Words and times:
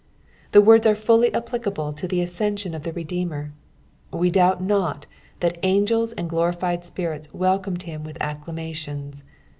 The 0.51 0.63
words 0.63 0.87
am 0.87 0.95
fully 0.95 1.31
applicable 1.31 1.93
to 1.93 2.07
the 2.07 2.21
ascension 2.21 2.73
of 2.73 2.81
the 2.81 2.91
Redeemer. 2.91 3.53
We 4.11 4.31
doubt 4.31 4.59
not 4.59 5.05
that 5.41 5.59
angels 5.61 6.11
and 6.13 6.27
glorified 6.27 6.83
spirits 6.83 7.31
welcomed 7.35 7.83
him 7.83 8.03
with 8.03 8.17
acclamations. 8.19 9.23